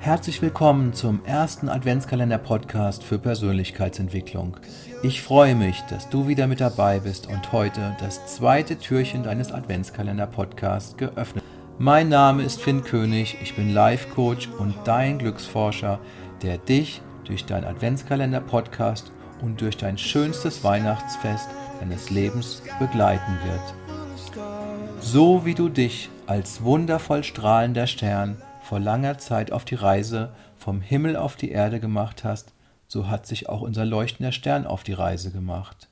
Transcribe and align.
Herzlich 0.00 0.40
willkommen 0.40 0.94
zum 0.94 1.24
ersten 1.24 1.68
Adventskalender-Podcast 1.68 3.02
für 3.02 3.18
Persönlichkeitsentwicklung. 3.18 4.56
Ich 5.02 5.20
freue 5.20 5.56
mich, 5.56 5.80
dass 5.90 6.08
du 6.08 6.28
wieder 6.28 6.46
mit 6.46 6.60
dabei 6.60 7.00
bist 7.00 7.26
und 7.26 7.50
heute 7.50 7.96
das 7.98 8.24
zweite 8.26 8.78
Türchen 8.78 9.24
deines 9.24 9.50
Adventskalender-Podcasts 9.50 10.96
geöffnet. 10.96 11.42
Mein 11.78 12.08
Name 12.08 12.44
ist 12.44 12.60
Finn 12.60 12.84
König, 12.84 13.38
ich 13.42 13.56
bin 13.56 13.74
Life-Coach 13.74 14.48
und 14.58 14.74
dein 14.84 15.18
Glücksforscher, 15.18 15.98
der 16.42 16.58
dich 16.58 17.02
durch 17.24 17.44
dein 17.44 17.64
Adventskalender-Podcast 17.64 19.10
und 19.42 19.60
durch 19.60 19.76
dein 19.76 19.98
schönstes 19.98 20.62
Weihnachtsfest 20.62 21.48
deines 21.80 22.10
Lebens 22.10 22.62
begleiten 22.78 23.36
wird. 23.44 23.74
So 25.00 25.44
wie 25.44 25.54
du 25.54 25.68
dich 25.68 26.08
als 26.26 26.62
wundervoll 26.62 27.24
strahlender 27.24 27.88
Stern 27.88 28.36
vor 28.68 28.80
langer 28.80 29.16
Zeit 29.16 29.50
auf 29.50 29.64
die 29.64 29.76
Reise 29.76 30.34
vom 30.58 30.82
Himmel 30.82 31.16
auf 31.16 31.36
die 31.36 31.50
Erde 31.50 31.80
gemacht 31.80 32.22
hast, 32.22 32.52
so 32.86 33.08
hat 33.08 33.26
sich 33.26 33.48
auch 33.48 33.62
unser 33.62 33.86
leuchtender 33.86 34.30
Stern 34.30 34.66
auf 34.66 34.82
die 34.84 34.92
Reise 34.92 35.30
gemacht. 35.30 35.88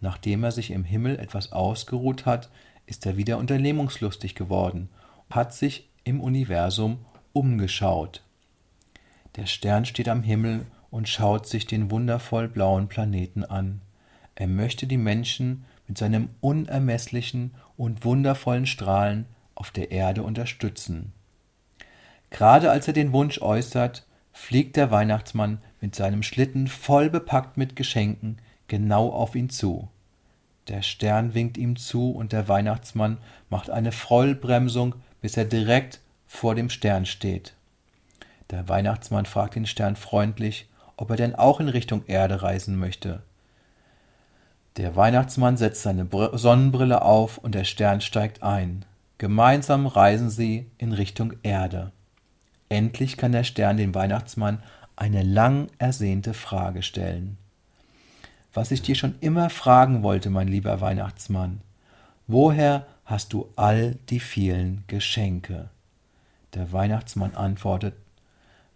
Nachdem 0.00 0.42
er 0.42 0.50
sich 0.50 0.72
im 0.72 0.82
Himmel 0.82 1.20
etwas 1.20 1.52
ausgeruht 1.52 2.26
hat, 2.26 2.50
ist 2.86 3.06
er 3.06 3.16
wieder 3.16 3.38
unternehmungslustig 3.38 4.34
geworden, 4.34 4.88
hat 5.30 5.54
sich 5.54 5.88
im 6.02 6.20
Universum 6.20 6.98
umgeschaut. 7.32 8.24
Der 9.36 9.46
Stern 9.46 9.84
steht 9.84 10.08
am 10.08 10.24
Himmel 10.24 10.66
und 10.90 11.08
schaut 11.08 11.46
sich 11.46 11.64
den 11.68 11.92
wundervoll 11.92 12.48
blauen 12.48 12.88
Planeten 12.88 13.44
an. 13.44 13.82
Er 14.34 14.48
möchte 14.48 14.88
die 14.88 14.96
Menschen 14.96 15.64
mit 15.86 15.96
seinem 15.96 16.30
unermesslichen 16.40 17.52
und 17.76 18.04
wundervollen 18.04 18.66
Strahlen 18.66 19.26
auf 19.54 19.70
der 19.70 19.92
Erde 19.92 20.24
unterstützen. 20.24 21.12
Gerade 22.30 22.70
als 22.70 22.86
er 22.86 22.94
den 22.94 23.12
Wunsch 23.12 23.42
äußert, 23.42 24.06
fliegt 24.32 24.76
der 24.76 24.90
Weihnachtsmann 24.90 25.58
mit 25.80 25.94
seinem 25.94 26.22
Schlitten 26.22 26.68
voll 26.68 27.10
bepackt 27.10 27.56
mit 27.56 27.76
Geschenken 27.76 28.38
genau 28.68 29.10
auf 29.10 29.34
ihn 29.34 29.50
zu. 29.50 29.88
Der 30.68 30.82
Stern 30.82 31.34
winkt 31.34 31.58
ihm 31.58 31.76
zu 31.76 32.12
und 32.12 32.32
der 32.32 32.48
Weihnachtsmann 32.48 33.18
macht 33.48 33.70
eine 33.70 33.92
Vollbremsung, 33.92 34.94
bis 35.20 35.36
er 35.36 35.44
direkt 35.44 36.00
vor 36.26 36.54
dem 36.54 36.70
Stern 36.70 37.06
steht. 37.06 37.54
Der 38.50 38.68
Weihnachtsmann 38.68 39.26
fragt 39.26 39.56
den 39.56 39.66
Stern 39.66 39.96
freundlich, 39.96 40.68
ob 40.96 41.10
er 41.10 41.16
denn 41.16 41.34
auch 41.34 41.60
in 41.60 41.68
Richtung 41.68 42.04
Erde 42.06 42.42
reisen 42.42 42.78
möchte. 42.78 43.22
Der 44.76 44.94
Weihnachtsmann 44.94 45.56
setzt 45.56 45.82
seine 45.82 46.06
Sonnenbrille 46.32 47.02
auf 47.02 47.38
und 47.38 47.54
der 47.54 47.64
Stern 47.64 48.00
steigt 48.00 48.42
ein. 48.42 48.84
Gemeinsam 49.18 49.86
reisen 49.86 50.30
sie 50.30 50.70
in 50.78 50.92
Richtung 50.92 51.34
Erde. 51.42 51.90
Endlich 52.70 53.16
kann 53.16 53.32
der 53.32 53.42
Stern 53.42 53.76
dem 53.76 53.96
Weihnachtsmann 53.96 54.62
eine 54.94 55.24
lang 55.24 55.66
ersehnte 55.78 56.34
Frage 56.34 56.84
stellen. 56.84 57.36
Was 58.54 58.70
ich 58.70 58.80
dir 58.80 58.94
schon 58.94 59.16
immer 59.20 59.50
fragen 59.50 60.04
wollte, 60.04 60.30
mein 60.30 60.46
lieber 60.46 60.80
Weihnachtsmann, 60.80 61.62
woher 62.28 62.86
hast 63.04 63.32
du 63.32 63.48
all 63.56 63.96
die 64.08 64.20
vielen 64.20 64.84
Geschenke? 64.86 65.68
Der 66.54 66.72
Weihnachtsmann 66.72 67.34
antwortet, 67.34 67.94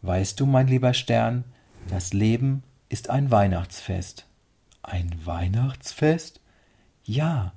Weißt 0.02 0.38
du, 0.40 0.44
mein 0.44 0.66
lieber 0.66 0.92
Stern, 0.92 1.44
das 1.88 2.12
Leben 2.12 2.64
ist 2.88 3.10
ein 3.10 3.30
Weihnachtsfest. 3.30 4.26
Ein 4.82 5.14
Weihnachtsfest? 5.24 6.40
Ja, 7.04 7.52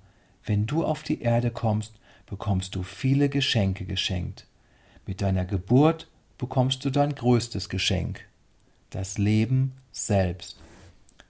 wenn 0.46 0.68
du 0.68 0.86
auf 0.86 1.02
die 1.02 1.22
Erde 1.22 1.50
kommst, 1.50 2.00
bekommst 2.26 2.76
du 2.76 2.84
viele 2.84 3.28
Geschenke 3.28 3.86
geschenkt. 3.86 4.46
Mit 5.06 5.22
deiner 5.22 5.44
Geburt 5.44 6.08
bekommst 6.38 6.86
du 6.86 6.90
dein 6.90 7.16
größtes 7.16 7.70
Geschenk, 7.70 8.26
das 8.90 9.18
Leben 9.18 9.74
selbst. 9.92 10.60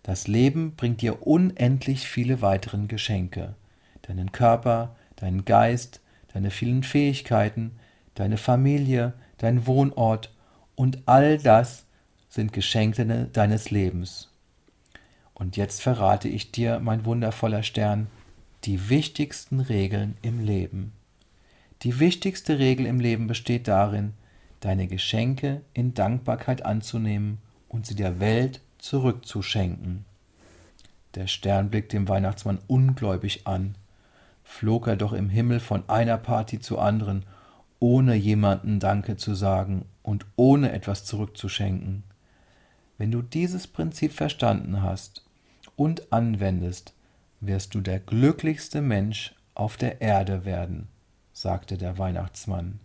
Das 0.03 0.27
Leben 0.27 0.75
bringt 0.75 1.01
dir 1.01 1.25
unendlich 1.25 2.07
viele 2.07 2.41
weitere 2.41 2.77
Geschenke, 2.87 3.55
deinen 4.03 4.31
Körper, 4.31 4.95
deinen 5.17 5.45
Geist, 5.45 6.01
deine 6.33 6.51
vielen 6.51 6.83
Fähigkeiten, 6.83 7.71
deine 8.15 8.37
Familie, 8.37 9.13
dein 9.37 9.67
Wohnort 9.67 10.31
und 10.75 10.99
all 11.05 11.37
das 11.37 11.85
sind 12.29 12.53
Geschenke 12.53 13.29
deines 13.33 13.71
Lebens. 13.71 14.29
Und 15.33 15.57
jetzt 15.57 15.81
verrate 15.81 16.27
ich 16.27 16.51
dir, 16.51 16.79
mein 16.79 17.05
wundervoller 17.05 17.63
Stern, 17.63 18.07
die 18.63 18.89
wichtigsten 18.89 19.59
Regeln 19.59 20.17
im 20.21 20.39
Leben. 20.39 20.93
Die 21.83 21.99
wichtigste 21.99 22.59
Regel 22.59 22.85
im 22.85 22.99
Leben 22.99 23.27
besteht 23.27 23.67
darin, 23.67 24.13
deine 24.59 24.87
Geschenke 24.87 25.61
in 25.73 25.93
Dankbarkeit 25.93 26.65
anzunehmen 26.65 27.39
und 27.69 27.85
sie 27.85 27.95
der 27.95 28.19
Welt 28.19 28.61
zurückzuschenken. 28.77 30.05
Der 31.15 31.27
Stern 31.27 31.69
blickt 31.69 31.93
dem 31.93 32.07
Weihnachtsmann 32.07 32.59
ungläubig 32.67 33.47
an. 33.47 33.75
Flog 34.43 34.87
er 34.87 34.95
doch 34.95 35.13
im 35.13 35.29
Himmel 35.29 35.59
von 35.59 35.83
einer 35.89 36.17
Party 36.17 36.59
zur 36.59 36.81
anderen, 36.81 37.25
ohne 37.79 38.15
jemanden 38.15 38.79
Danke 38.79 39.17
zu 39.17 39.35
sagen 39.35 39.85
und 40.03 40.25
ohne 40.35 40.71
etwas 40.71 41.05
zurückzuschenken. 41.05 42.03
Wenn 42.97 43.11
du 43.11 43.21
dieses 43.21 43.67
Prinzip 43.67 44.13
verstanden 44.13 44.81
hast 44.81 45.23
und 45.75 46.11
anwendest, 46.11 46.93
wirst 47.39 47.75
du 47.75 47.81
der 47.81 47.99
glücklichste 47.99 48.81
Mensch 48.81 49.35
auf 49.53 49.77
der 49.77 50.01
Erde 50.01 50.45
werden, 50.45 50.87
sagte 51.33 51.77
der 51.77 51.97
Weihnachtsmann. 51.97 52.79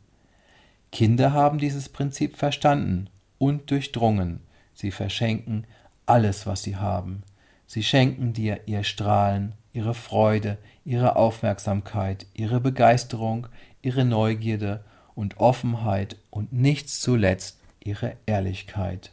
Kinder 0.92 1.32
haben 1.32 1.58
dieses 1.58 1.88
Prinzip 1.88 2.36
verstanden 2.36 3.08
und 3.38 3.70
durchdrungen. 3.70 4.40
Sie 4.74 4.90
verschenken 4.90 5.66
alles, 6.04 6.46
was 6.46 6.62
sie 6.62 6.76
haben. 6.76 7.22
Sie 7.66 7.82
schenken 7.82 8.34
dir 8.34 8.60
ihr 8.66 8.84
Strahlen, 8.84 9.54
ihre 9.72 9.94
Freude, 9.94 10.58
ihre 10.84 11.16
Aufmerksamkeit, 11.16 12.26
ihre 12.34 12.60
Begeisterung, 12.60 13.46
ihre 13.80 14.04
Neugierde 14.04 14.84
und 15.14 15.38
Offenheit 15.38 16.16
und 16.30 16.52
nichts 16.52 17.00
zuletzt 17.00 17.58
ihre 17.80 18.16
Ehrlichkeit. 18.26 19.12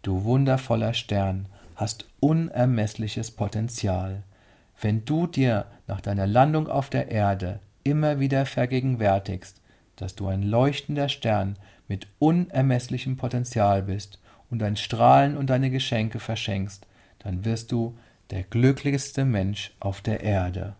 Du 0.00 0.24
wundervoller 0.24 0.94
Stern 0.94 1.46
hast 1.76 2.06
unermessliches 2.20 3.32
Potenzial. 3.32 4.22
Wenn 4.80 5.04
du 5.04 5.26
dir 5.26 5.66
nach 5.86 6.00
deiner 6.00 6.26
Landung 6.26 6.68
auf 6.68 6.88
der 6.88 7.10
Erde 7.10 7.60
immer 7.82 8.18
wieder 8.18 8.46
vergegenwärtigst, 8.46 9.60
dass 9.96 10.14
du 10.14 10.26
ein 10.26 10.42
leuchtender 10.42 11.08
Stern 11.08 11.56
mit 11.88 12.06
unermesslichem 12.18 13.16
Potenzial 13.16 13.82
bist 13.82 14.18
und 14.50 14.58
dein 14.60 14.76
Strahlen 14.76 15.36
und 15.36 15.50
deine 15.50 15.70
Geschenke 15.70 16.18
verschenkst, 16.18 16.86
dann 17.18 17.44
wirst 17.44 17.72
du 17.72 17.96
der 18.30 18.42
glücklichste 18.42 19.24
Mensch 19.24 19.72
auf 19.80 20.00
der 20.00 20.20
Erde. 20.20 20.74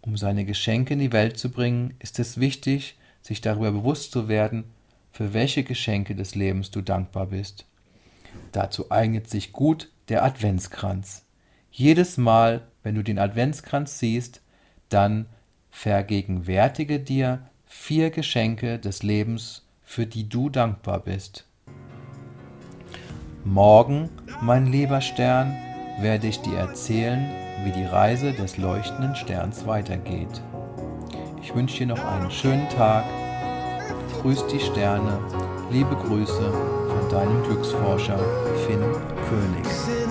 Um 0.00 0.16
seine 0.16 0.44
Geschenke 0.44 0.94
in 0.94 1.00
die 1.00 1.12
Welt 1.12 1.38
zu 1.38 1.50
bringen, 1.50 1.94
ist 1.98 2.18
es 2.18 2.38
wichtig, 2.38 2.96
sich 3.22 3.40
darüber 3.40 3.72
bewusst 3.72 4.12
zu 4.12 4.28
werden, 4.28 4.64
für 5.10 5.34
welche 5.34 5.64
Geschenke 5.64 6.14
des 6.14 6.34
Lebens 6.34 6.70
du 6.70 6.82
dankbar 6.82 7.26
bist. 7.26 7.66
Dazu 8.52 8.90
eignet 8.90 9.28
sich 9.28 9.52
gut 9.52 9.90
der 10.08 10.24
Adventskranz. 10.24 11.24
Jedes 11.70 12.16
Mal, 12.16 12.68
wenn 12.82 12.94
du 12.94 13.02
den 13.02 13.18
Adventskranz 13.18 13.98
siehst, 13.98 14.42
dann 14.88 15.26
vergegenwärtige 15.70 17.00
dir, 17.00 17.48
vier 17.66 18.10
Geschenke 18.10 18.78
des 18.78 19.02
Lebens, 19.02 19.62
für 19.82 20.06
die 20.06 20.28
du 20.28 20.48
dankbar 20.48 21.00
bist. 21.00 21.44
Morgen, 23.44 24.08
mein 24.40 24.66
lieber 24.66 25.00
Stern, 25.00 25.56
werde 26.00 26.26
ich 26.26 26.40
dir 26.40 26.58
erzählen, 26.58 27.30
wie 27.64 27.72
die 27.72 27.84
Reise 27.84 28.32
des 28.32 28.58
leuchtenden 28.58 29.14
Sterns 29.14 29.66
weitergeht. 29.66 30.42
Ich 31.42 31.54
wünsche 31.54 31.78
dir 31.78 31.86
noch 31.86 32.04
einen 32.04 32.30
schönen 32.30 32.68
Tag. 32.70 33.04
Grüß 34.20 34.46
die 34.48 34.60
Sterne. 34.60 35.18
Liebe 35.70 35.94
Grüße 35.94 36.52
von 36.52 37.08
deinem 37.10 37.42
Glücksforscher 37.44 38.18
Finn 38.66 38.82
König. 39.28 40.05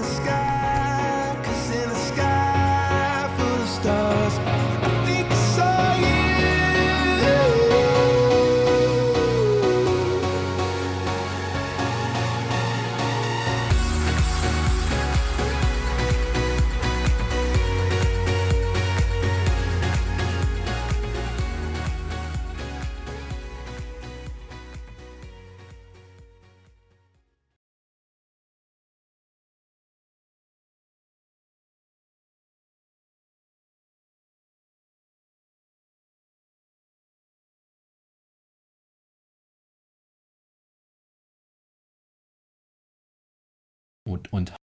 Und, 44.05 44.31
und 44.31 44.53